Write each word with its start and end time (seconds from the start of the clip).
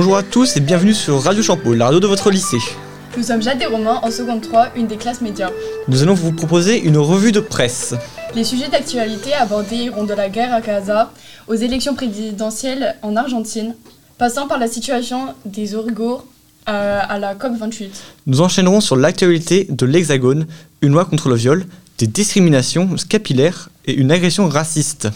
Bonjour 0.00 0.16
à 0.16 0.22
tous 0.22 0.56
et 0.56 0.60
bienvenue 0.60 0.94
sur 0.94 1.22
Radio 1.22 1.42
Champeau, 1.42 1.74
la 1.74 1.84
radio 1.84 2.00
de 2.00 2.06
votre 2.06 2.30
lycée. 2.30 2.56
Nous 3.18 3.22
sommes 3.22 3.42
Jade 3.42 3.60
et 3.60 3.66
Romain 3.66 4.00
en 4.02 4.10
seconde 4.10 4.40
3, 4.40 4.68
une 4.74 4.86
des 4.86 4.96
classes 4.96 5.20
médias. 5.20 5.50
Nous 5.88 6.02
allons 6.02 6.14
vous 6.14 6.32
proposer 6.32 6.80
une 6.80 6.96
revue 6.96 7.32
de 7.32 7.40
presse. 7.40 7.94
Les 8.34 8.42
sujets 8.44 8.70
d'actualité 8.70 9.34
abordés 9.34 9.76
iront 9.76 10.04
de 10.04 10.14
la 10.14 10.30
guerre 10.30 10.54
à 10.54 10.62
Gaza 10.62 11.12
aux 11.48 11.54
élections 11.54 11.94
présidentielles 11.94 12.96
en 13.02 13.14
Argentine, 13.14 13.74
passant 14.16 14.48
par 14.48 14.58
la 14.58 14.68
situation 14.68 15.34
des 15.44 15.76
Ouïghours 15.76 16.24
à, 16.64 17.00
à 17.00 17.18
la 17.18 17.34
COP28. 17.34 17.90
Nous 18.26 18.40
enchaînerons 18.40 18.80
sur 18.80 18.96
l'actualité 18.96 19.66
de 19.68 19.84
l'Hexagone, 19.84 20.46
une 20.80 20.92
loi 20.92 21.04
contre 21.04 21.28
le 21.28 21.34
viol, 21.34 21.66
des 21.98 22.06
discriminations 22.06 22.96
scapillaires 22.96 23.68
et 23.84 23.92
une 23.92 24.10
agression 24.12 24.48
raciste. 24.48 25.08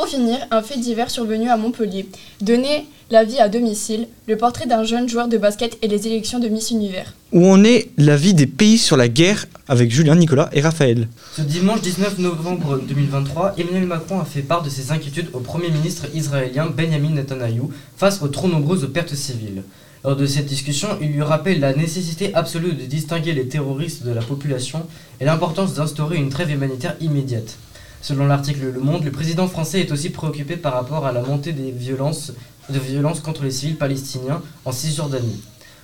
Pour 0.00 0.08
finir, 0.08 0.38
un 0.50 0.62
fait 0.62 0.78
divers 0.78 1.10
survenu 1.10 1.50
à 1.50 1.58
Montpellier. 1.58 2.08
Donner 2.40 2.86
la 3.10 3.22
vie 3.22 3.38
à 3.38 3.50
domicile, 3.50 4.08
le 4.26 4.38
portrait 4.38 4.64
d'un 4.64 4.82
jeune 4.82 5.06
joueur 5.06 5.28
de 5.28 5.36
basket 5.36 5.76
et 5.82 5.88
les 5.88 6.06
élections 6.06 6.38
de 6.38 6.48
Miss 6.48 6.70
Univers. 6.70 7.12
Où 7.32 7.46
en 7.46 7.62
est 7.64 7.90
la 7.98 8.16
vie 8.16 8.32
des 8.32 8.46
pays 8.46 8.78
sur 8.78 8.96
la 8.96 9.08
guerre 9.08 9.44
avec 9.68 9.90
Julien, 9.90 10.14
Nicolas 10.14 10.48
et 10.54 10.62
Raphaël? 10.62 11.06
Ce 11.36 11.42
dimanche 11.42 11.82
19 11.82 12.16
novembre 12.16 12.80
2023, 12.88 13.56
Emmanuel 13.58 13.84
Macron 13.84 14.20
a 14.20 14.24
fait 14.24 14.40
part 14.40 14.62
de 14.62 14.70
ses 14.70 14.90
inquiétudes 14.90 15.28
au 15.34 15.40
Premier 15.40 15.68
ministre 15.68 16.06
israélien 16.14 16.72
Benjamin 16.74 17.10
Netanyahu 17.10 17.64
face 17.98 18.22
aux 18.22 18.28
trop 18.28 18.48
nombreuses 18.48 18.90
pertes 18.90 19.14
civiles. 19.14 19.64
Lors 20.02 20.16
de 20.16 20.24
cette 20.24 20.46
discussion, 20.46 20.88
il 21.02 21.08
lui 21.08 21.22
rappelle 21.22 21.60
la 21.60 21.74
nécessité 21.74 22.34
absolue 22.34 22.72
de 22.72 22.86
distinguer 22.86 23.34
les 23.34 23.48
terroristes 23.48 24.02
de 24.02 24.12
la 24.12 24.22
population 24.22 24.86
et 25.20 25.26
l'importance 25.26 25.74
d'instaurer 25.74 26.16
une 26.16 26.30
trêve 26.30 26.50
humanitaire 26.50 26.96
immédiate. 27.02 27.58
Selon 28.02 28.26
l'article 28.26 28.70
Le 28.72 28.80
Monde, 28.80 29.04
le 29.04 29.10
président 29.10 29.46
français 29.46 29.80
est 29.80 29.92
aussi 29.92 30.08
préoccupé 30.08 30.56
par 30.56 30.72
rapport 30.72 31.06
à 31.06 31.12
la 31.12 31.20
montée 31.20 31.52
des 31.52 31.70
violences, 31.70 32.32
contre 33.22 33.42
les 33.42 33.50
civils 33.50 33.76
palestiniens 33.76 34.40
en 34.64 34.72
Cisjordanie. 34.72 35.42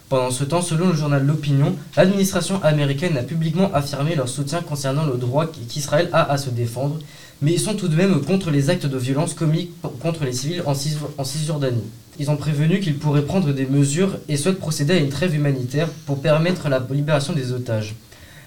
Pendant 0.08 0.30
ce 0.30 0.44
temps, 0.44 0.62
selon 0.62 0.88
le 0.88 0.94
journal 0.94 1.26
L'Opinion, 1.26 1.76
l'administration 1.96 2.62
américaine 2.62 3.18
a 3.18 3.22
publiquement 3.22 3.70
affirmé 3.74 4.14
leur 4.14 4.30
soutien 4.30 4.62
concernant 4.62 5.04
le 5.04 5.16
droit 5.18 5.46
qu'Israël 5.68 6.08
a 6.12 6.30
à 6.30 6.38
se 6.38 6.48
défendre, 6.48 7.00
mais 7.42 7.52
ils 7.52 7.60
sont 7.60 7.74
tout 7.74 7.88
de 7.88 7.96
même 7.96 8.22
contre 8.22 8.50
les 8.50 8.70
actes 8.70 8.86
de 8.86 8.96
violence 8.96 9.34
commis 9.34 9.70
contre 10.00 10.24
les 10.24 10.32
civils 10.32 10.62
en 10.66 11.24
Cisjordanie. 11.24 11.84
Ils 12.18 12.30
ont 12.30 12.36
prévenu 12.36 12.80
qu'ils 12.80 12.98
pourraient 12.98 13.26
prendre 13.26 13.52
des 13.52 13.66
mesures 13.66 14.16
et 14.28 14.38
souhaitent 14.38 14.58
procéder 14.58 14.94
à 14.94 14.98
une 14.98 15.10
trêve 15.10 15.34
humanitaire 15.34 15.88
pour 16.06 16.22
permettre 16.22 16.70
la 16.70 16.80
libération 16.90 17.34
des 17.34 17.52
otages. 17.52 17.94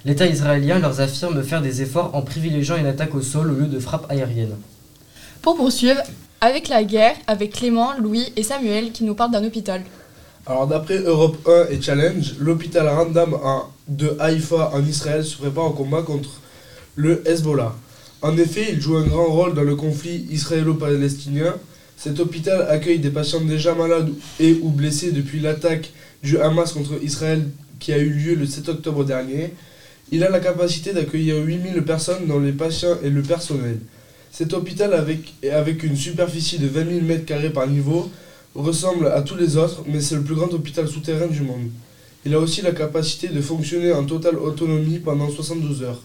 L'État 0.06 0.28
israélien 0.28 0.80
leur 0.80 1.00
affirme 1.02 1.44
faire 1.44 1.62
des 1.62 1.82
efforts 1.82 2.16
en 2.16 2.22
privilégiant 2.22 2.78
une 2.78 2.86
attaque 2.86 3.16
au 3.16 3.22
sol 3.22 3.52
au 3.52 3.56
lieu 3.56 3.66
de 3.66 3.80
frappes 3.80 4.10
aériennes. 4.10 4.56
Pour 5.42 5.58
poursuivre, 5.58 6.02
avec 6.42 6.70
la 6.70 6.84
guerre, 6.84 7.16
avec 7.28 7.54
Clément, 7.54 7.98
Louis 8.00 8.32
et 8.38 8.44
Samuel 8.44 8.92
qui 8.92 9.04
nous 9.04 9.14
parlent 9.14 9.32
d'un 9.32 9.44
hôpital. 9.44 9.82
Alors 10.46 10.68
d'après 10.68 11.00
Europe 11.00 11.38
1 11.46 11.72
et 11.72 11.82
Challenge, 11.82 12.36
l'hôpital 12.40 12.88
Randam 12.88 13.36
de 13.88 14.16
Haïfa 14.20 14.72
en 14.74 14.84
Israël 14.86 15.24
se 15.26 15.36
prépare 15.36 15.66
au 15.66 15.72
combat 15.72 16.02
contre 16.02 16.30
le 16.96 17.22
Hezbollah. 17.28 17.76
En 18.22 18.38
effet, 18.38 18.70
il 18.72 18.82
joue 18.82 18.98
un 18.98 19.06
grand 19.06 19.28
rôle 19.28 19.54
dans 19.54 19.64
le 19.64 19.76
conflit 19.76 20.28
israélo-palestinien. 20.30 21.56
Cet 21.98 22.20
hôpital 22.20 22.68
accueille 22.70 23.00
des 23.00 23.10
patients 23.10 23.42
déjà 23.42 23.76
malades 23.76 24.10
et 24.40 24.60
ou 24.62 24.70
blessés 24.70 25.12
depuis 25.12 25.40
l'attaque 25.40 25.92
du 26.24 26.40
Hamas 26.40 26.72
contre 26.72 27.04
Israël 27.04 27.46
qui 27.80 27.94
a 27.94 27.98
eu 27.98 28.10
lieu 28.10 28.36
le 28.36 28.46
7 28.46 28.70
octobre 28.70 29.04
dernier. 29.04 29.54
Il 30.12 30.24
a 30.24 30.30
la 30.30 30.40
capacité 30.40 30.92
d'accueillir 30.92 31.38
8000 31.38 31.84
personnes 31.84 32.26
dans 32.26 32.40
les 32.40 32.52
patients 32.52 32.98
et 33.04 33.12
le 33.12 33.22
personnel. 33.22 33.80
Cet 34.32 34.54
hôpital, 34.54 34.94
avec, 34.94 35.84
une 35.84 35.96
superficie 35.96 36.58
de 36.58 36.68
20 36.68 36.86
000 36.86 37.00
m2 37.02 37.52
par 37.52 37.68
niveau, 37.68 38.10
ressemble 38.56 39.08
à 39.08 39.22
tous 39.22 39.36
les 39.36 39.56
autres, 39.56 39.84
mais 39.88 40.02
c'est 40.02 40.16
le 40.16 40.24
plus 40.24 40.34
grand 40.34 40.52
hôpital 40.52 40.88
souterrain 40.88 41.28
du 41.28 41.42
monde. 41.42 41.70
Il 42.26 42.34
a 42.34 42.40
aussi 42.40 42.64
la 42.64 42.72
capacité 42.72 43.28
de 43.28 43.40
fonctionner 43.40 43.94
en 43.94 44.04
totale 44.04 44.38
autonomie 44.38 44.98
pendant 44.98 45.30
72 45.30 45.84
heures. 45.84 46.02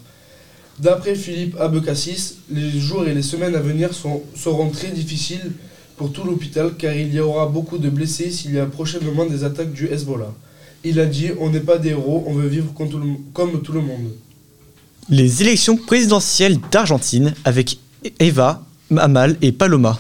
D'après 0.78 1.14
Philippe 1.14 1.58
Abekassis, 1.58 2.36
les 2.50 2.70
jours 2.78 3.06
et 3.06 3.14
les 3.14 3.22
semaines 3.22 3.54
à 3.54 3.60
venir 3.60 3.90
seront 3.94 4.70
très 4.70 4.88
difficiles 4.88 5.52
pour 5.96 6.12
tout 6.12 6.24
l'hôpital 6.24 6.72
car 6.76 6.92
il 6.92 7.14
y 7.14 7.20
aura 7.20 7.46
beaucoup 7.46 7.78
de 7.78 7.88
blessés 7.88 8.30
s'il 8.30 8.54
y 8.54 8.58
a 8.58 8.66
prochainement 8.66 9.24
des 9.24 9.44
attaques 9.44 9.72
du 9.72 9.86
Hezbollah. 9.86 10.34
Il 10.86 11.00
a 11.00 11.06
dit 11.06 11.30
On 11.40 11.48
n'est 11.48 11.60
pas 11.60 11.78
des 11.78 11.90
héros, 11.90 12.24
on 12.26 12.34
veut 12.34 12.46
vivre 12.46 12.72
comme 12.74 12.90
tout, 12.90 12.98
le, 12.98 13.06
comme 13.32 13.62
tout 13.62 13.72
le 13.72 13.80
monde. 13.80 14.12
Les 15.08 15.40
élections 15.40 15.76
présidentielles 15.78 16.58
d'Argentine 16.70 17.34
avec 17.44 17.78
Eva, 18.20 18.62
Amal 18.96 19.36
et 19.40 19.50
Paloma. 19.50 19.98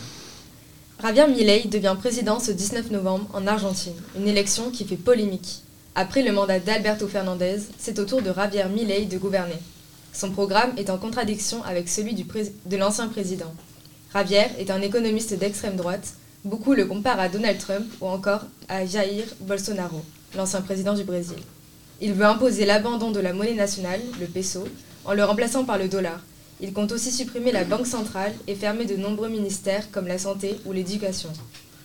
Javier 1.02 1.26
Milei 1.26 1.64
devient 1.68 1.96
président 1.98 2.38
ce 2.38 2.50
19 2.50 2.90
novembre 2.90 3.26
en 3.32 3.46
Argentine, 3.46 3.94
une 4.16 4.28
élection 4.28 4.70
qui 4.70 4.84
fait 4.84 4.96
polémique. 4.96 5.62
Après 5.94 6.22
le 6.22 6.32
mandat 6.32 6.60
d'Alberto 6.60 7.08
Fernandez, 7.08 7.58
c'est 7.78 7.98
au 7.98 8.04
tour 8.04 8.20
de 8.20 8.32
Javier 8.34 8.64
Milei 8.74 9.06
de 9.06 9.16
gouverner. 9.16 9.58
Son 10.12 10.30
programme 10.30 10.72
est 10.76 10.90
en 10.90 10.98
contradiction 10.98 11.62
avec 11.64 11.88
celui 11.88 12.14
du 12.14 12.24
de 12.24 12.76
l'ancien 12.76 13.08
président. 13.08 13.52
Javier 14.12 14.44
est 14.58 14.70
un 14.70 14.82
économiste 14.82 15.38
d'extrême 15.38 15.76
droite. 15.76 16.14
Beaucoup 16.44 16.74
le 16.74 16.84
comparent 16.84 17.20
à 17.20 17.28
Donald 17.30 17.58
Trump 17.58 17.86
ou 18.02 18.06
encore 18.06 18.42
à 18.68 18.84
Jair 18.84 19.24
Bolsonaro 19.40 20.02
l'ancien 20.36 20.60
président 20.62 20.94
du 20.94 21.04
Brésil. 21.04 21.38
Il 22.00 22.12
veut 22.12 22.24
imposer 22.24 22.66
l'abandon 22.66 23.10
de 23.10 23.20
la 23.20 23.32
monnaie 23.32 23.54
nationale, 23.54 24.00
le 24.20 24.26
peso, 24.26 24.64
en 25.04 25.14
le 25.14 25.24
remplaçant 25.24 25.64
par 25.64 25.78
le 25.78 25.88
dollar. 25.88 26.20
Il 26.60 26.72
compte 26.72 26.92
aussi 26.92 27.10
supprimer 27.10 27.52
la 27.52 27.64
banque 27.64 27.86
centrale 27.86 28.32
et 28.46 28.54
fermer 28.54 28.84
de 28.84 28.96
nombreux 28.96 29.28
ministères 29.28 29.90
comme 29.90 30.06
la 30.06 30.18
santé 30.18 30.56
ou 30.64 30.72
l'éducation. 30.72 31.30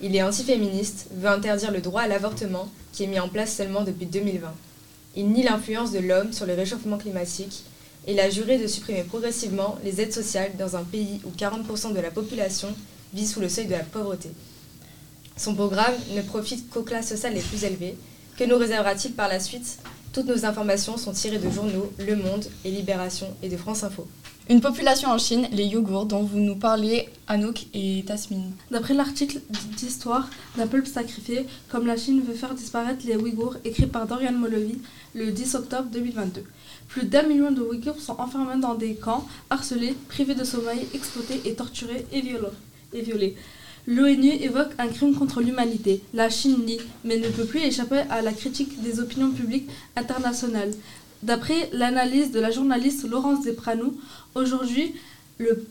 Il 0.01 0.15
est 0.15 0.23
antiféministe, 0.23 1.07
veut 1.11 1.29
interdire 1.29 1.71
le 1.71 1.81
droit 1.81 2.01
à 2.01 2.07
l'avortement, 2.07 2.69
qui 2.93 3.03
est 3.03 3.07
mis 3.07 3.19
en 3.19 3.29
place 3.29 3.55
seulement 3.55 3.83
depuis 3.83 4.05
2020. 4.05 4.53
Il 5.15 5.29
nie 5.29 5.43
l'influence 5.43 5.91
de 5.91 5.99
l'homme 5.99 6.33
sur 6.33 6.45
le 6.45 6.53
réchauffement 6.53 6.97
climatique. 6.97 7.63
et 8.07 8.13
Il 8.13 8.19
a 8.19 8.29
juré 8.29 8.57
de 8.57 8.67
supprimer 8.67 9.03
progressivement 9.03 9.77
les 9.83 10.01
aides 10.01 10.13
sociales 10.13 10.51
dans 10.57 10.75
un 10.75 10.83
pays 10.83 11.19
où 11.25 11.31
40% 11.37 11.93
de 11.93 11.99
la 11.99 12.11
population 12.11 12.69
vit 13.13 13.27
sous 13.27 13.41
le 13.41 13.49
seuil 13.49 13.65
de 13.65 13.71
la 13.71 13.79
pauvreté. 13.79 14.29
Son 15.35 15.55
programme 15.55 15.95
ne 16.15 16.21
profite 16.21 16.69
qu'aux 16.69 16.83
classes 16.83 17.09
sociales 17.09 17.33
les 17.33 17.41
plus 17.41 17.63
élevées 17.63 17.97
que 18.39 18.45
nous 18.45 18.57
réservera-t-il 18.57 19.13
par 19.15 19.27
la 19.27 19.37
suite 19.41 19.79
Toutes 20.13 20.27
nos 20.27 20.45
informations 20.45 20.95
sont 20.95 21.11
tirées 21.11 21.39
de 21.39 21.49
journaux 21.49 21.91
Le 21.99 22.15
Monde 22.15 22.45
et 22.63 22.71
Libération 22.71 23.27
et 23.43 23.49
de 23.49 23.57
France 23.57 23.83
Info. 23.83 24.07
Une 24.49 24.61
population 24.61 25.09
en 25.09 25.17
Chine, 25.17 25.49
les 25.51 25.65
Yougours, 25.65 26.05
dont 26.05 26.23
vous 26.23 26.39
nous 26.39 26.55
parlez, 26.55 27.09
Anouk 27.27 27.65
et 27.73 28.01
Tasmine. 28.07 28.53
D'après 28.71 28.93
l'article 28.93 29.41
d'histoire 29.75 30.29
d'un 30.55 30.67
peuple 30.67 30.87
sacrifié, 30.87 31.47
comme 31.67 31.85
la 31.85 31.97
Chine 31.97 32.21
veut 32.25 32.33
faire 32.33 32.55
disparaître 32.55 33.05
les 33.05 33.17
Ouïghours, 33.17 33.57
écrit 33.65 33.87
par 33.87 34.07
Dorian 34.07 34.31
Molovi 34.31 34.79
le 35.15 35.31
10 35.31 35.55
octobre 35.55 35.89
2022. 35.91 36.45
Plus 36.87 37.03
d'un 37.07 37.23
million 37.23 37.51
de 37.51 37.61
Ouïghours 37.61 37.99
sont 37.99 38.21
enfermés 38.21 38.61
dans 38.61 38.75
des 38.75 38.95
camps, 38.95 39.27
harcelés, 39.49 39.97
privés 40.07 40.35
de 40.35 40.45
sommeil, 40.45 40.87
exploités 40.93 41.41
et 41.43 41.55
torturés 41.55 42.05
et 42.13 43.01
violés. 43.01 43.35
L'ONU 43.89 44.29
évoque 44.29 44.69
un 44.77 44.87
crime 44.87 45.15
contre 45.15 45.41
l'humanité. 45.41 46.03
La 46.13 46.29
Chine 46.29 46.63
nie, 46.63 46.77
mais 47.03 47.17
ne 47.17 47.27
peut 47.27 47.45
plus 47.45 47.61
échapper 47.61 48.03
à 48.11 48.21
la 48.21 48.31
critique 48.33 48.83
des 48.83 48.99
opinions 48.99 49.31
publiques 49.31 49.67
internationales. 49.95 50.71
D'après 51.23 51.71
l'analyse 51.73 52.29
de 52.29 52.39
la 52.39 52.51
journaliste 52.51 53.09
Laurence 53.09 53.43
Despranou, 53.43 53.99
aujourd'hui, 54.35 54.93
le 55.39 55.65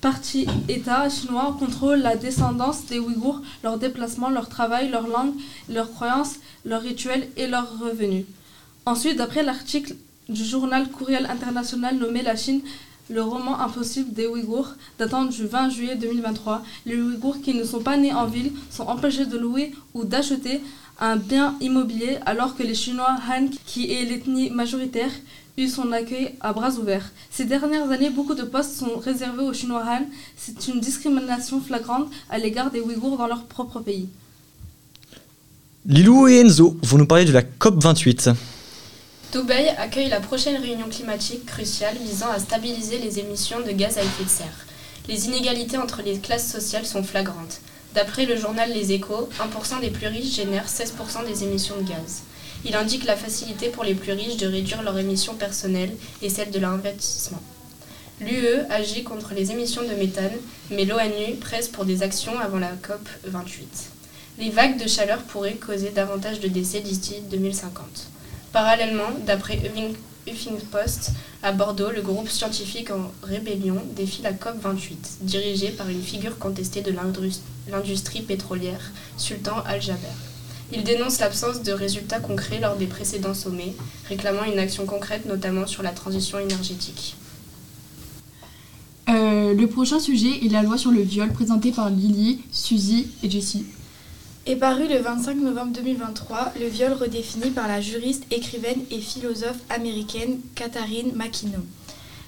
parti 0.00 0.48
État 0.68 1.08
chinois 1.08 1.56
contrôle 1.60 2.00
la 2.00 2.16
descendance 2.16 2.86
des 2.86 2.98
Ouïghours, 2.98 3.40
leurs 3.62 3.78
déplacements, 3.78 4.30
leur 4.30 4.48
travail, 4.48 4.90
leur 4.90 5.06
langue, 5.06 5.34
leurs 5.68 5.92
croyances, 5.92 6.40
leurs 6.64 6.82
rituels 6.82 7.28
et 7.36 7.46
leurs 7.46 7.78
revenus. 7.78 8.24
Ensuite, 8.84 9.16
d'après 9.16 9.44
l'article 9.44 9.94
du 10.28 10.44
journal 10.44 10.90
Courriel 10.90 11.26
international 11.26 11.96
nommé 11.98 12.22
La 12.22 12.34
Chine 12.34 12.62
le 13.10 13.22
roman 13.22 13.58
Impossible 13.60 14.12
des 14.12 14.26
Ouïghours, 14.26 14.74
datant 14.98 15.24
du 15.24 15.46
20 15.46 15.70
juillet 15.70 15.96
2023. 15.96 16.62
Les 16.86 16.96
Ouïghours 16.96 17.40
qui 17.42 17.54
ne 17.54 17.64
sont 17.64 17.80
pas 17.80 17.96
nés 17.96 18.12
en 18.12 18.26
ville 18.26 18.52
sont 18.70 18.84
empêchés 18.84 19.26
de 19.26 19.36
louer 19.36 19.72
ou 19.94 20.04
d'acheter 20.04 20.60
un 21.00 21.16
bien 21.16 21.56
immobilier 21.60 22.18
alors 22.24 22.56
que 22.56 22.62
les 22.62 22.74
Chinois 22.74 23.16
Han, 23.28 23.48
qui 23.66 23.92
est 23.92 24.04
l'ethnie 24.04 24.50
majoritaire, 24.50 25.10
eu 25.56 25.66
son 25.66 25.92
accueil 25.92 26.34
à 26.40 26.52
bras 26.52 26.72
ouverts. 26.74 27.10
Ces 27.30 27.44
dernières 27.44 27.90
années, 27.90 28.10
beaucoup 28.10 28.34
de 28.34 28.42
postes 28.44 28.76
sont 28.76 28.96
réservés 28.98 29.42
aux 29.42 29.52
Chinois 29.52 29.82
Han. 29.84 30.04
C'est 30.36 30.68
une 30.68 30.80
discrimination 30.80 31.60
flagrante 31.60 32.08
à 32.30 32.38
l'égard 32.38 32.70
des 32.70 32.80
Ouïghours 32.80 33.18
dans 33.18 33.26
leur 33.26 33.44
propre 33.44 33.80
pays. 33.80 34.08
Lilou 35.86 36.28
et 36.28 36.40
Enzo 36.40 36.76
vont 36.82 36.98
nous 36.98 37.06
parler 37.06 37.24
de 37.24 37.32
la 37.32 37.42
COP28. 37.42 38.34
Dubaï 39.32 39.68
accueille 39.78 40.08
la 40.08 40.18
prochaine 40.18 40.60
réunion 40.60 40.88
climatique 40.88 41.46
cruciale 41.46 41.96
visant 41.98 42.30
à 42.30 42.40
stabiliser 42.40 42.98
les 42.98 43.20
émissions 43.20 43.60
de 43.60 43.70
gaz 43.70 43.96
à 43.96 44.02
effet 44.02 44.24
de 44.24 44.28
serre. 44.28 44.66
Les 45.06 45.26
inégalités 45.26 45.78
entre 45.78 46.02
les 46.02 46.18
classes 46.18 46.50
sociales 46.50 46.84
sont 46.84 47.04
flagrantes. 47.04 47.60
D'après 47.94 48.26
le 48.26 48.36
journal 48.36 48.72
Les 48.72 48.90
Échos, 48.90 49.28
1% 49.38 49.82
des 49.82 49.90
plus 49.90 50.08
riches 50.08 50.34
génèrent 50.34 50.66
16% 50.66 51.26
des 51.26 51.44
émissions 51.44 51.76
de 51.76 51.88
gaz. 51.88 52.22
Il 52.64 52.74
indique 52.74 53.04
la 53.04 53.14
facilité 53.14 53.68
pour 53.68 53.84
les 53.84 53.94
plus 53.94 54.12
riches 54.12 54.36
de 54.36 54.48
réduire 54.48 54.82
leurs 54.82 54.98
émissions 54.98 55.34
personnelles 55.34 55.94
et 56.22 56.28
celles 56.28 56.50
de 56.50 56.58
leur 56.58 56.72
investissement. 56.72 57.42
L'UE 58.20 58.66
agit 58.68 59.04
contre 59.04 59.32
les 59.34 59.52
émissions 59.52 59.82
de 59.82 59.94
méthane, 59.94 60.38
mais 60.72 60.84
l'ONU 60.84 61.36
presse 61.40 61.68
pour 61.68 61.84
des 61.84 62.02
actions 62.02 62.38
avant 62.40 62.58
la 62.58 62.72
COP 62.82 63.08
28. 63.24 63.90
Les 64.40 64.50
vagues 64.50 64.82
de 64.82 64.88
chaleur 64.88 65.22
pourraient 65.22 65.54
causer 65.54 65.90
davantage 65.90 66.40
de 66.40 66.48
décès 66.48 66.80
d'ici 66.80 67.22
2050. 67.30 68.10
Parallèlement, 68.52 69.10
d'après 69.26 69.60
Huffingpost, 70.26 71.12
à 71.42 71.52
Bordeaux, 71.52 71.90
le 71.90 72.02
groupe 72.02 72.28
scientifique 72.28 72.90
en 72.90 73.12
rébellion 73.22 73.80
défie 73.94 74.22
la 74.22 74.32
COP28, 74.32 75.22
dirigé 75.22 75.68
par 75.68 75.88
une 75.88 76.02
figure 76.02 76.38
contestée 76.38 76.82
de 76.82 76.92
l'industrie 77.70 78.22
pétrolière, 78.22 78.90
Sultan 79.16 79.62
Al-Jaber. 79.66 80.08
Il 80.72 80.84
dénonce 80.84 81.20
l'absence 81.20 81.62
de 81.62 81.72
résultats 81.72 82.20
concrets 82.20 82.60
lors 82.60 82.76
des 82.76 82.86
précédents 82.86 83.34
sommets, 83.34 83.74
réclamant 84.08 84.44
une 84.44 84.58
action 84.58 84.84
concrète 84.84 85.26
notamment 85.26 85.66
sur 85.66 85.82
la 85.82 85.90
transition 85.90 86.38
énergétique. 86.38 87.16
Euh, 89.08 89.54
le 89.54 89.66
prochain 89.66 89.98
sujet 89.98 90.44
est 90.44 90.48
la 90.48 90.62
loi 90.62 90.78
sur 90.78 90.92
le 90.92 91.02
viol 91.02 91.32
présentée 91.32 91.72
par 91.72 91.90
Lily, 91.90 92.40
Suzy 92.52 93.08
et 93.22 93.30
Jessie. 93.30 93.66
Est 94.46 94.56
paru 94.56 94.88
le 94.88 94.96
25 94.96 95.36
novembre 95.36 95.72
2023 95.74 96.54
le 96.58 96.66
viol 96.66 96.94
redéfini 96.94 97.50
par 97.50 97.68
la 97.68 97.82
juriste, 97.82 98.24
écrivaine 98.30 98.80
et 98.90 98.98
philosophe 98.98 99.58
américaine 99.68 100.40
Katharine 100.54 101.12
McKinnon. 101.14 101.62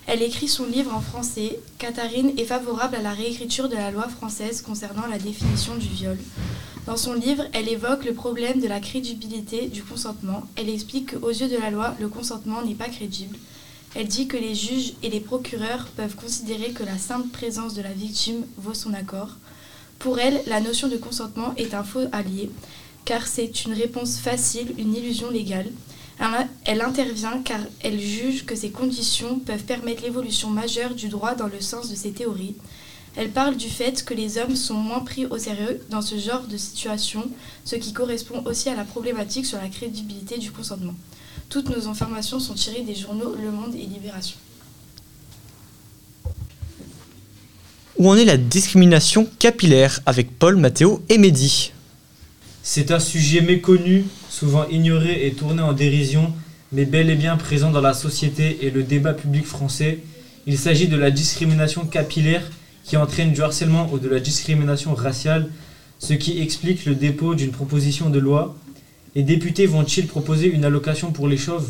Elle 0.07 0.21
écrit 0.21 0.47
son 0.47 0.67
livre 0.67 0.95
en 0.95 1.01
français. 1.01 1.59
Katharine 1.79 2.39
est 2.39 2.45
favorable 2.45 2.97
à 2.97 3.03
la 3.03 3.15
réécriture 3.15 3.71
de 3.71 3.77
la 3.77 3.91
loi 3.91 4.09
française 4.09 4.61
concernant 4.61 5.07
la 5.07 5.19
définition 5.19 5.75
du 5.75 5.89
viol. 5.89 6.19
Dans 6.85 6.99
son 6.99 7.15
livre, 7.15 7.45
elle 7.55 7.71
évoque 7.71 8.05
le 8.05 8.13
problème 8.13 8.61
de 8.61 8.69
la 8.69 8.81
crédibilité 8.81 9.69
du 9.69 9.83
consentement. 9.83 10.43
Elle 10.57 10.69
explique 10.69 11.19
qu'aux 11.19 11.31
yeux 11.31 11.49
de 11.49 11.57
la 11.57 11.71
loi, 11.71 11.95
le 11.99 12.09
consentement 12.09 12.61
n'est 12.61 12.75
pas 12.75 12.91
crédible. 12.91 13.39
Elle 13.95 14.09
dit 14.09 14.29
que 14.29 14.37
les 14.37 14.55
juges 14.55 14.93
et 15.03 15.09
les 15.09 15.21
procureurs 15.21 15.87
peuvent 15.97 16.17
considérer 16.17 16.73
que 16.73 16.83
la 16.83 16.99
simple 16.99 17.29
présence 17.29 17.73
de 17.73 17.83
la 17.83 17.93
victime 17.93 18.45
vaut 18.59 18.75
son 18.75 18.93
accord. 18.93 19.31
Pour 20.03 20.19
elle, 20.19 20.43
la 20.49 20.61
notion 20.61 20.89
de 20.89 20.97
consentement 20.97 21.55
est 21.57 21.75
un 21.75 21.85
faux 21.85 22.09
allié, 22.11 22.51
car 23.05 23.25
c'est 23.25 23.65
une 23.65 23.73
réponse 23.73 24.19
facile, 24.19 24.75
une 24.77 24.97
illusion 24.97 25.31
légale. 25.31 25.71
Elle 26.65 26.81
intervient 26.81 27.41
car 27.45 27.61
elle 27.81 28.01
juge 28.01 28.45
que 28.45 28.57
ces 28.57 28.71
conditions 28.71 29.39
peuvent 29.39 29.63
permettre 29.63 30.03
l'évolution 30.03 30.51
majeure 30.51 30.97
du 30.97 31.07
droit 31.09 31.37
dans 31.37 31.47
le 31.47 31.61
sens 31.61 31.89
de 31.89 31.95
ses 31.95 32.11
théories. 32.11 32.57
Elle 33.15 33.31
parle 33.31 33.57
du 33.57 33.69
fait 33.69 34.05
que 34.05 34.13
les 34.13 34.39
hommes 34.39 34.57
sont 34.57 34.75
moins 34.75 35.05
pris 35.05 35.27
au 35.27 35.39
sérieux 35.39 35.81
dans 35.89 36.03
ce 36.03 36.19
genre 36.19 36.49
de 36.49 36.57
situation, 36.57 37.31
ce 37.65 37.77
qui 37.77 37.93
correspond 37.93 38.43
aussi 38.45 38.69
à 38.69 38.75
la 38.75 38.85
problématique 38.85 39.47
sur 39.47 39.59
la 39.59 39.69
crédibilité 39.69 40.37
du 40.37 40.51
consentement. 40.51 40.95
Toutes 41.49 41.69
nos 41.69 41.87
informations 41.87 42.41
sont 42.41 42.55
tirées 42.55 42.83
des 42.83 42.97
journaux 42.97 43.37
Le 43.41 43.53
Monde 43.53 43.77
et 43.77 43.87
Libération. 43.87 44.37
Où 47.99 48.09
en 48.09 48.17
est 48.17 48.25
la 48.25 48.39
discrimination 48.39 49.29
capillaire 49.39 50.01
avec 50.07 50.39
Paul, 50.39 50.57
Mathéo 50.57 51.03
et 51.11 51.19
Mehdi 51.19 51.73
C'est 52.63 52.91
un 52.91 52.99
sujet 52.99 53.43
méconnu, 53.43 54.05
souvent 54.31 54.67
ignoré 54.69 55.27
et 55.27 55.33
tourné 55.33 55.61
en 55.61 55.75
dérision, 55.75 56.33
mais 56.73 56.87
bel 56.87 57.11
et 57.11 57.17
bien 57.17 57.37
présent 57.37 57.71
dans 57.71 57.83
la 57.83 57.93
société 57.93 58.59
et 58.63 58.71
le 58.71 58.83
débat 58.83 59.13
public 59.13 59.45
français. 59.45 59.99
Il 60.47 60.57
s'agit 60.59 60.89
de 60.89 60.97
la 60.97 61.11
discrimination 61.11 61.85
capillaire 61.85 62.43
qui 62.83 62.97
entraîne 62.97 63.33
du 63.33 63.43
harcèlement 63.43 63.89
ou 63.93 63.99
de 63.99 64.09
la 64.09 64.21
discrimination 64.21 64.95
raciale, 64.95 65.51
ce 65.99 66.15
qui 66.15 66.41
explique 66.41 66.87
le 66.87 66.95
dépôt 66.95 67.35
d'une 67.35 67.53
proposition 67.53 68.09
de 68.09 68.19
loi. 68.19 68.57
Les 69.15 69.23
députés 69.23 69.67
vont-ils 69.67 70.07
proposer 70.07 70.47
une 70.47 70.65
allocation 70.65 71.13
pour 71.13 71.29
les 71.29 71.37
chauves? 71.37 71.69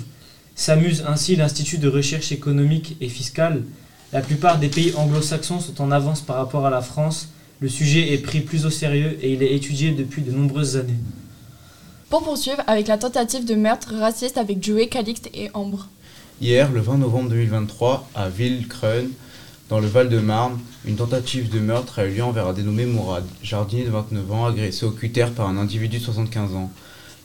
S'amuse 0.54 1.02
ainsi 1.06 1.34
l'Institut 1.34 1.78
de 1.78 1.88
recherche 1.88 2.30
économique 2.30 2.96
et 3.00 3.08
fiscale. 3.08 3.64
La 4.12 4.20
plupart 4.20 4.58
des 4.58 4.68
pays 4.68 4.92
anglo-saxons 4.94 5.60
sont 5.60 5.80
en 5.80 5.90
avance 5.90 6.20
par 6.20 6.36
rapport 6.36 6.66
à 6.66 6.70
la 6.70 6.82
France. 6.82 7.28
Le 7.60 7.68
sujet 7.70 8.12
est 8.12 8.18
pris 8.18 8.40
plus 8.40 8.66
au 8.66 8.70
sérieux 8.70 9.16
et 9.22 9.32
il 9.32 9.42
est 9.42 9.54
étudié 9.54 9.92
depuis 9.92 10.20
de 10.20 10.30
nombreuses 10.30 10.76
années. 10.76 10.98
Pour 12.10 12.22
poursuivre 12.22 12.62
avec 12.66 12.88
la 12.88 12.98
tentative 12.98 13.46
de 13.46 13.54
meurtre 13.54 13.94
raciste 13.94 14.36
avec 14.36 14.62
Joey, 14.62 14.88
Calixte 14.88 15.30
et 15.32 15.48
Ambre. 15.54 15.88
Hier, 16.42 16.70
le 16.70 16.82
20 16.82 16.98
novembre 16.98 17.30
2023, 17.30 18.06
à 18.14 18.28
Villecreune, 18.28 19.08
dans 19.70 19.80
le 19.80 19.86
Val-de-Marne, 19.86 20.58
une 20.84 20.96
tentative 20.96 21.48
de 21.48 21.60
meurtre 21.60 21.98
a 21.98 22.04
eu 22.04 22.10
lieu 22.10 22.22
envers 22.22 22.48
un 22.48 22.52
dénommé 22.52 22.84
Mourad, 22.84 23.24
jardinier 23.42 23.84
de 23.84 23.90
29 23.90 24.30
ans, 24.30 24.44
agressé 24.44 24.84
au 24.84 24.90
cutter 24.90 25.28
par 25.34 25.48
un 25.48 25.56
individu 25.56 25.96
de 25.96 26.02
75 26.04 26.54
ans. 26.54 26.70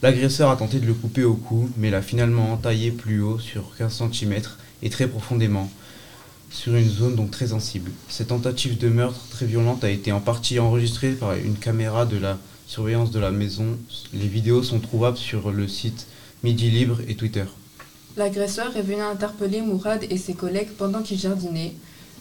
L'agresseur 0.01 0.51
a 0.51 0.55
tenté 0.55 0.79
de 0.79 0.85
le 0.85 0.93
couper 0.93 1.25
au 1.25 1.33
cou, 1.33 1.69
mais 1.75 1.89
l'a 1.89 2.01
finalement 2.01 2.53
entaillé 2.53 2.91
plus 2.91 3.21
haut, 3.21 3.39
sur 3.39 3.75
15 3.77 4.03
cm, 4.13 4.35
et 4.83 4.89
très 4.89 5.07
profondément, 5.07 5.69
sur 6.49 6.75
une 6.75 6.89
zone 6.89 7.15
donc 7.15 7.31
très 7.31 7.47
sensible. 7.47 7.91
Cette 8.09 8.27
tentative 8.27 8.77
de 8.77 8.89
meurtre 8.89 9.19
très 9.29 9.45
violente 9.45 9.83
a 9.83 9.89
été 9.89 10.11
en 10.11 10.19
partie 10.19 10.59
enregistrée 10.59 11.11
par 11.11 11.33
une 11.35 11.55
caméra 11.55 12.05
de 12.05 12.17
la 12.17 12.37
surveillance 12.67 13.11
de 13.11 13.19
la 13.19 13.31
maison. 13.31 13.77
Les 14.13 14.27
vidéos 14.27 14.63
sont 14.63 14.79
trouvables 14.79 15.17
sur 15.17 15.51
le 15.51 15.67
site 15.67 16.07
Midi 16.43 16.69
Libre 16.69 16.99
et 17.07 17.15
Twitter. 17.15 17.45
L'agresseur 18.15 18.75
est 18.75 18.81
venu 18.81 19.01
interpeller 19.01 19.61
Mourad 19.61 20.03
et 20.09 20.17
ses 20.17 20.33
collègues 20.33 20.71
pendant 20.77 21.01
qu'ils 21.01 21.19
jardinaient. 21.19 21.75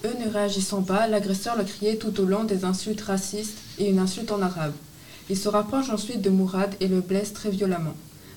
Eux 0.05 0.15
ne 0.25 0.31
réagissant 0.31 0.83
pas, 0.83 1.07
l'agresseur 1.07 1.57
leur 1.57 1.67
criait 1.67 1.97
tout 1.97 2.21
au 2.21 2.25
long 2.25 2.45
des 2.45 2.65
insultes 2.65 3.01
racistes 3.01 3.57
et 3.79 3.89
une 3.89 3.99
insulte 3.99 4.31
en 4.31 4.43
arabe. 4.43 4.75
Il 5.31 5.37
se 5.37 5.49
rapproche 5.49 5.91
ensuite 5.91 6.21
de 6.21 6.31
Mourad 6.31 6.75
et 6.81 6.87
le 6.87 7.01
blesse 7.01 7.33
très 7.33 7.51
violemment. 7.51 7.95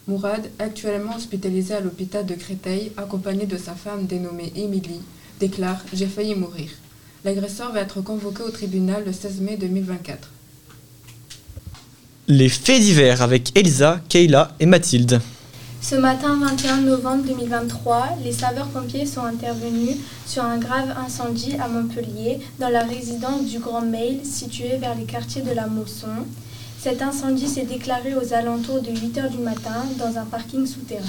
Mourad, 0.07 0.49
actuellement 0.57 1.15
hospitalisé 1.15 1.75
à 1.75 1.81
l'hôpital 1.81 2.25
de 2.25 2.33
Créteil, 2.33 2.91
accompagné 2.97 3.45
de 3.45 3.57
sa 3.57 3.75
femme 3.75 4.07
dénommée 4.07 4.51
Émilie, 4.55 5.01
déclare 5.39 5.83
J'ai 5.93 6.07
failli 6.07 6.35
mourir. 6.35 6.69
L'agresseur 7.25 7.71
va 7.71 7.81
être 7.81 8.01
convoqué 8.01 8.43
au 8.43 8.49
tribunal 8.49 9.03
le 9.05 9.11
16 9.13 9.41
mai 9.41 9.57
2024. 9.57 10.29
Les 12.27 12.49
faits 12.49 12.81
divers 12.81 13.21
avec 13.21 13.57
Elisa, 13.57 14.01
Kayla 14.07 14.51
et 14.59 14.65
Mathilde. 14.65 15.19
Ce 15.81 15.95
matin 15.95 16.37
21 16.39 16.81
novembre 16.81 17.23
2023, 17.25 18.17
les 18.23 18.33
saveurs-pompiers 18.33 19.05
sont 19.05 19.23
intervenus 19.23 19.95
sur 20.25 20.43
un 20.43 20.57
grave 20.57 20.93
incendie 21.03 21.55
à 21.55 21.67
Montpellier, 21.67 22.39
dans 22.59 22.69
la 22.69 22.83
résidence 22.83 23.45
du 23.45 23.59
Grand 23.59 23.81
Mail, 23.81 24.19
située 24.25 24.77
vers 24.77 24.93
les 24.95 25.05
quartiers 25.05 25.41
de 25.41 25.51
la 25.51 25.67
Mosson. 25.67 26.25
Cet 26.79 27.01
incendie 27.01 27.47
s'est 27.47 27.65
déclaré 27.65 28.13
aux 28.13 28.33
alentours 28.33 28.81
de 28.81 28.91
8 28.91 29.17
h 29.17 29.31
du 29.31 29.39
matin 29.39 29.85
dans 29.97 30.17
un 30.17 30.25
parking 30.25 30.67
souterrain. 30.67 31.03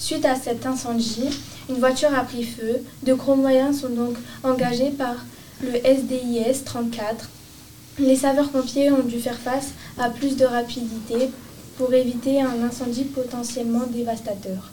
Suite 0.00 0.24
à 0.24 0.34
cet 0.34 0.64
incendie, 0.64 1.28
une 1.68 1.76
voiture 1.76 2.08
a 2.14 2.24
pris 2.24 2.42
feu. 2.42 2.82
De 3.02 3.12
gros 3.12 3.36
moyens 3.36 3.82
sont 3.82 3.90
donc 3.90 4.16
engagés 4.42 4.90
par 4.90 5.14
le 5.62 5.76
SDIS 5.76 6.64
34. 6.64 7.28
Les 7.98 8.16
saveurs-pompiers 8.16 8.90
ont 8.90 9.02
dû 9.02 9.20
faire 9.20 9.38
face 9.38 9.72
à 9.98 10.08
plus 10.08 10.36
de 10.36 10.46
rapidité 10.46 11.28
pour 11.76 11.92
éviter 11.92 12.40
un 12.40 12.62
incendie 12.62 13.04
potentiellement 13.04 13.86
dévastateur. 13.92 14.72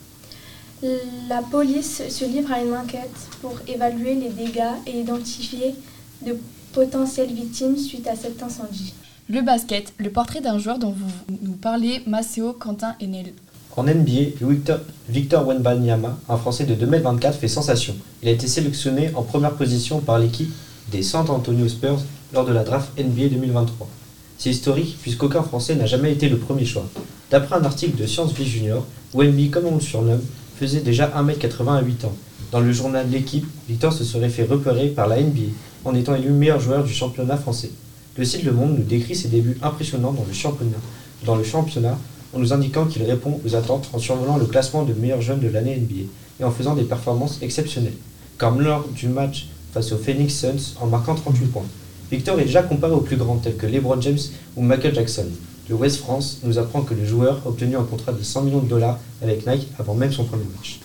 La 1.27 1.41
police 1.41 2.07
se 2.07 2.23
livre 2.23 2.53
à 2.53 2.61
une 2.61 2.73
enquête 2.73 3.27
pour 3.41 3.59
évaluer 3.67 4.15
les 4.15 4.29
dégâts 4.29 4.77
et 4.85 5.01
identifier 5.01 5.75
de 6.25 6.37
potentielles 6.71 7.33
victimes 7.33 7.75
suite 7.75 8.07
à 8.07 8.15
cet 8.15 8.41
incendie. 8.41 8.93
Le 9.27 9.41
basket, 9.41 9.93
le 9.97 10.09
portrait 10.09 10.39
d'un 10.39 10.57
joueur 10.57 10.79
dont 10.79 10.91
vous 10.91 11.35
nous 11.41 11.57
parlez, 11.57 12.01
Maceo 12.07 12.53
Quentin 12.53 12.95
Enel. 13.01 13.33
En 13.77 13.83
NBA, 13.83 14.33
Victor, 14.41 14.79
Victor 15.07 15.47
Wenbanyama, 15.47 16.17
un 16.27 16.37
Français 16.37 16.65
de 16.65 16.73
2m24, 16.73 17.33
fait 17.33 17.47
sensation. 17.47 17.95
Il 18.23 18.27
a 18.27 18.31
été 18.31 18.47
sélectionné 18.47 19.11
en 19.13 19.21
première 19.21 19.53
position 19.53 19.99
par 19.99 20.17
l'équipe 20.17 20.51
des 20.91 21.03
San 21.03 21.29
Antonio 21.29 21.67
Spurs 21.67 21.99
lors 22.33 22.43
de 22.43 22.53
la 22.53 22.63
draft 22.63 22.89
NBA 22.97 23.29
2023. 23.29 23.87
C'est 24.39 24.49
historique 24.49 24.97
puisqu'aucun 24.99 25.43
Français 25.43 25.75
n'a 25.75 25.85
jamais 25.85 26.11
été 26.11 26.27
le 26.27 26.37
premier 26.37 26.65
choix. 26.65 26.87
D'après 27.29 27.55
un 27.55 27.65
article 27.65 28.01
de 28.01 28.07
Science 28.07 28.33
Vie 28.33 28.47
Junior, 28.47 28.83
Wemby, 29.13 29.51
comme 29.51 29.67
on 29.67 29.75
le 29.75 29.79
surnomme, 29.79 30.23
faisait 30.59 30.81
déjà 30.81 31.09
1m80 31.09 31.77
à 31.77 31.81
8 31.83 32.05
ans. 32.05 32.15
Dans 32.51 32.61
le 32.61 32.71
journal 32.71 33.07
L'équipe, 33.11 33.45
Victor 33.69 33.93
se 33.93 34.03
serait 34.03 34.29
fait 34.29 34.45
repérer 34.45 34.87
par 34.87 35.07
la 35.07 35.21
NBA 35.21 35.51
en 35.85 35.93
étant 35.93 36.15
élu 36.15 36.31
meilleur 36.31 36.59
joueur 36.59 36.83
du 36.83 36.93
championnat 36.93 37.37
français. 37.37 37.69
Le 38.15 38.25
site 38.25 38.41
Le 38.41 38.53
Monde 38.53 38.75
nous 38.75 38.83
décrit 38.83 39.15
ses 39.15 39.27
débuts 39.27 39.59
impressionnants 39.61 40.15
dans 41.25 41.35
le 41.35 41.43
championnat 41.43 41.99
en 42.33 42.39
nous 42.39 42.53
indiquant 42.53 42.85
qu'il 42.85 43.03
répond 43.03 43.39
aux 43.45 43.55
attentes 43.55 43.89
en 43.93 43.99
survolant 43.99 44.37
le 44.37 44.45
classement 44.45 44.83
de 44.83 44.93
meilleurs 44.93 45.21
jeunes 45.21 45.39
de 45.39 45.47
l'année 45.47 45.75
NBA 45.77 46.09
et 46.39 46.43
en 46.43 46.51
faisant 46.51 46.75
des 46.75 46.83
performances 46.83 47.39
exceptionnelles, 47.41 47.93
comme 48.37 48.61
lors 48.61 48.87
du 48.89 49.07
match 49.07 49.47
face 49.73 49.91
aux 49.91 49.97
Phoenix 49.97 50.33
Suns 50.33 50.75
en 50.81 50.87
marquant 50.87 51.15
38 51.15 51.45
points. 51.47 51.65
Victor 52.11 52.39
est 52.39 52.45
déjà 52.45 52.63
comparé 52.63 52.93
aux 52.93 53.01
plus 53.01 53.17
grands 53.17 53.37
tels 53.37 53.55
que 53.57 53.65
LeBron 53.65 53.99
James 54.01 54.17
ou 54.55 54.61
Michael 54.61 54.95
Jackson. 54.95 55.25
Le 55.69 55.75
West 55.75 55.97
France 55.97 56.39
nous 56.43 56.57
apprend 56.57 56.81
que 56.81 56.93
le 56.93 57.05
joueur 57.05 57.41
a 57.45 57.49
obtenu 57.49 57.75
un 57.75 57.83
contrat 57.83 58.13
de 58.13 58.23
100 58.23 58.43
millions 58.43 58.59
de 58.61 58.69
dollars 58.69 58.99
avec 59.21 59.45
Nike 59.45 59.67
avant 59.77 59.93
même 59.95 60.13
son 60.13 60.23
premier 60.23 60.45
match. 60.55 60.79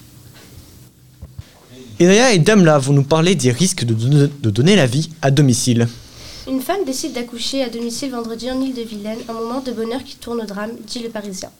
Iria 2.01 2.33
et 2.33 2.39
Damla 2.39 2.79
vont 2.79 2.93
nous 2.93 3.05
parler 3.05 3.35
des 3.37 3.53
risques 3.53 3.85
de, 3.85 3.95
don- 3.95 4.29
de 4.43 4.51
donner 4.51 4.75
la 4.75 4.87
vie 4.87 5.11
à 5.23 5.31
domicile. 5.31 5.87
Une 6.49 6.61
femme 6.61 6.85
décide 6.85 7.13
d'accoucher 7.13 7.63
à 7.63 7.69
domicile 7.69 8.11
vendredi 8.11 8.51
en 8.51 8.61
Île-de-Vilaine, 8.61 9.21
un 9.29 9.33
moment 9.33 9.61
de 9.61 9.71
bonheur 9.71 10.03
qui 10.03 10.17
tourne 10.17 10.41
au 10.41 10.45
drame, 10.45 10.73
dit 10.89 10.99
le 10.99 11.09
Parisien. 11.09 11.53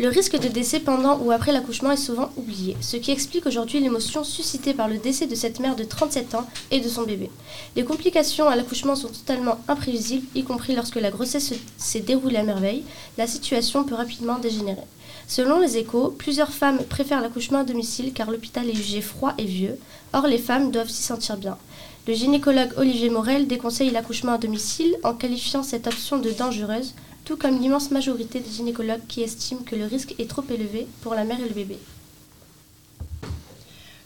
Le 0.00 0.08
risque 0.08 0.36
de 0.36 0.48
décès 0.48 0.80
pendant 0.80 1.18
ou 1.18 1.30
après 1.30 1.52
l'accouchement 1.52 1.92
est 1.92 1.96
souvent 1.96 2.30
oublié, 2.36 2.76
ce 2.80 2.96
qui 2.96 3.12
explique 3.12 3.46
aujourd'hui 3.46 3.78
l'émotion 3.78 4.24
suscitée 4.24 4.74
par 4.74 4.88
le 4.88 4.98
décès 4.98 5.28
de 5.28 5.36
cette 5.36 5.60
mère 5.60 5.76
de 5.76 5.84
37 5.84 6.34
ans 6.34 6.48
et 6.72 6.80
de 6.80 6.88
son 6.88 7.04
bébé. 7.04 7.30
Les 7.76 7.84
complications 7.84 8.48
à 8.48 8.56
l'accouchement 8.56 8.96
sont 8.96 9.06
totalement 9.06 9.60
imprévisibles, 9.68 10.26
y 10.34 10.42
compris 10.42 10.74
lorsque 10.74 10.96
la 10.96 11.12
grossesse 11.12 11.54
s'est 11.78 12.00
déroulée 12.00 12.38
à 12.38 12.42
merveille. 12.42 12.82
La 13.16 13.28
situation 13.28 13.84
peut 13.84 13.94
rapidement 13.94 14.40
dégénérer. 14.40 14.82
Selon 15.28 15.60
les 15.60 15.78
échos, 15.78 16.12
plusieurs 16.18 16.50
femmes 16.50 16.82
préfèrent 16.88 17.20
l'accouchement 17.20 17.60
à 17.60 17.64
domicile 17.64 18.12
car 18.12 18.32
l'hôpital 18.32 18.68
est 18.68 18.74
jugé 18.74 19.00
froid 19.00 19.32
et 19.38 19.44
vieux. 19.44 19.78
Or, 20.12 20.26
les 20.26 20.38
femmes 20.38 20.72
doivent 20.72 20.90
s'y 20.90 21.04
sentir 21.04 21.36
bien. 21.36 21.56
Le 22.06 22.12
gynécologue 22.12 22.74
Olivier 22.76 23.08
Morel 23.08 23.46
déconseille 23.46 23.90
l'accouchement 23.90 24.32
à 24.32 24.38
domicile 24.38 24.94
en 25.04 25.14
qualifiant 25.14 25.62
cette 25.62 25.86
option 25.86 26.18
de 26.18 26.30
dangereuse, 26.32 26.92
tout 27.24 27.38
comme 27.38 27.58
l'immense 27.58 27.90
majorité 27.90 28.40
des 28.40 28.50
gynécologues 28.50 29.06
qui 29.08 29.22
estiment 29.22 29.62
que 29.62 29.74
le 29.74 29.86
risque 29.86 30.14
est 30.18 30.28
trop 30.28 30.44
élevé 30.50 30.86
pour 31.00 31.14
la 31.14 31.24
mère 31.24 31.40
et 31.40 31.48
le 31.48 31.54
bébé. 31.54 31.78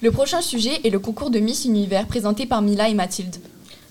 Le 0.01 0.13
prochain 0.13 0.41
sujet 0.41 0.81
est 0.85 0.91
le 0.91 1.01
concours 1.01 1.31
de 1.31 1.41
Miss 1.41 1.65
Univers 1.65 2.07
présenté 2.07 2.47
par 2.47 2.63
Mila 2.63 2.89
et 2.89 2.95
Mathilde. 2.95 3.35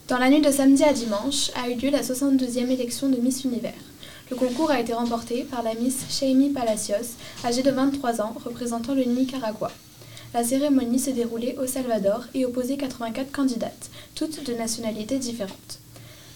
Dans 0.07 0.19
la 0.19 0.29
nuit 0.29 0.39
de 0.39 0.51
samedi 0.51 0.85
à 0.85 0.93
dimanche 0.93 1.51
a 1.61 1.69
eu 1.69 1.75
lieu 1.75 1.89
la 1.89 2.01
62e 2.01 2.69
élection 2.69 3.09
de 3.09 3.17
Miss 3.17 3.43
Univers. 3.43 3.73
Le 4.31 4.37
concours 4.37 4.71
a 4.71 4.79
été 4.79 4.93
remporté 4.93 5.43
par 5.43 5.63
la 5.63 5.73
Miss 5.73 6.05
Shaimi 6.09 6.51
Palacios, 6.51 7.17
âgée 7.43 7.61
de 7.61 7.71
23 7.71 8.21
ans, 8.21 8.33
représentant 8.45 8.93
le 8.93 9.03
Nicaragua. 9.03 9.69
La 10.37 10.43
cérémonie 10.43 10.99
s'est 10.99 11.13
déroulée 11.13 11.57
au 11.59 11.65
Salvador 11.65 12.25
et 12.35 12.45
opposait 12.45 12.77
84 12.77 13.31
candidates, 13.31 13.89
toutes 14.13 14.43
de 14.43 14.53
nationalités 14.53 15.17
différentes. 15.17 15.79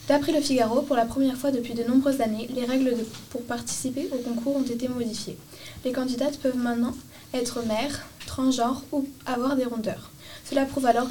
D'après 0.07 0.31
le 0.31 0.41
Figaro, 0.41 0.81
pour 0.81 0.95
la 0.95 1.05
première 1.05 1.37
fois 1.37 1.51
depuis 1.51 1.75
de 1.75 1.83
nombreuses 1.83 2.19
années, 2.19 2.49
les 2.51 2.65
règles 2.65 2.95
pour 3.29 3.43
participer 3.43 4.09
au 4.11 4.17
concours 4.17 4.55
ont 4.55 4.63
été 4.63 4.87
modifiées. 4.87 5.37
Les 5.85 5.91
candidates 5.91 6.39
peuvent 6.39 6.57
maintenant 6.57 6.95
être 7.35 7.63
mères, 7.67 8.07
transgenres 8.25 8.81
ou 8.91 9.07
avoir 9.27 9.55
des 9.55 9.65
rondeurs. 9.65 10.09
Cela 10.49 10.65
prouve 10.65 10.87
alors 10.87 11.07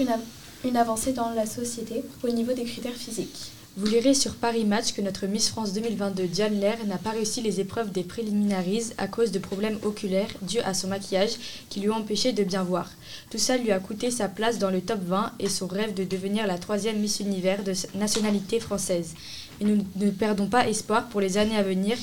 une 0.65 0.77
avancée 0.77 1.13
dans 1.13 1.31
la 1.31 1.47
société 1.47 2.03
au 2.25 2.29
niveau 2.31 2.55
des 2.55 2.65
critères 2.65 2.97
physiques. 2.97 3.53
Vous 3.81 3.87
lirez 3.87 4.13
sur 4.13 4.35
Paris 4.35 4.67
Match 4.67 4.93
que 4.93 5.01
notre 5.01 5.27
Miss 5.27 5.49
France 5.49 5.73
2022 5.73 6.27
Diane 6.27 6.61
Lair 6.61 6.77
n'a 6.87 6.99
pas 6.99 7.13
réussi 7.13 7.41
les 7.41 7.61
épreuves 7.61 7.91
des 7.93 8.03
préliminaries 8.03 8.93
à 8.99 9.09
cause 9.09 9.33
de 9.33 9.39
problèmes 9.39 9.79
oculaires 9.83 10.29
dus 10.43 10.59
à 10.59 10.75
son 10.75 10.89
maquillage 10.89 11.31
qui 11.71 11.81
lui 11.81 11.89
ont 11.89 11.95
empêché 11.95 12.33
de 12.33 12.45
bien 12.45 12.63
voir. 12.63 12.91
Tout 13.31 13.39
ça 13.39 13.57
lui 13.57 13.73
a 13.73 13.79
coûté 13.79 14.11
sa 14.11 14.29
place 14.29 14.59
dans 14.59 14.69
le 14.69 14.83
top 14.83 15.01
20 15.03 15.33
et 15.39 15.49
son 15.49 15.67
rêve 15.67 15.95
de 15.95 16.05
devenir 16.05 16.47
la 16.47 16.59
troisième 16.59 17.01
Miss 17.01 17.21
Univers 17.21 17.65
de 17.65 17.73
nationalité 17.95 18.61
française. 18.61 19.15
Mais 19.59 19.71
nous 19.71 19.83
ne 19.97 20.11
perdons 20.11 20.47
pas 20.47 20.69
espoir 20.69 21.09
pour 21.09 21.23
les 21.23 21.39
années 21.39 21.57
à 21.57 21.63
venir, 21.63 21.97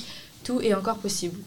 tout 0.43 0.59
est 0.61 0.73
encore 0.73 0.97
possible. 0.97 1.37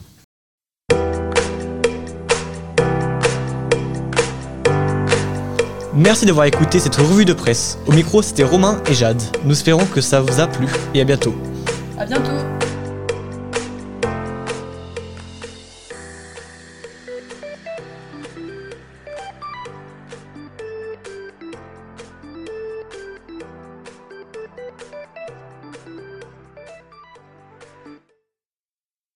Merci 5.95 6.25
d'avoir 6.25 6.47
écouté 6.47 6.79
cette 6.79 6.95
revue 6.95 7.25
de 7.25 7.33
presse. 7.33 7.79
Au 7.87 7.93
micro, 7.93 8.23
c'était 8.23 8.45
Romain 8.45 8.81
et 8.89 8.95
Jade. 8.95 9.21
Nous 9.45 9.53
espérons 9.53 9.87
que 9.87 10.01
ça 10.01 10.21
vous 10.21 10.41
a 10.41 10.47
plu 10.47 10.67
et 10.95 11.01
à 11.01 11.05
bientôt. 11.05 11.35
À 11.99 12.07
bientôt 12.07 12.60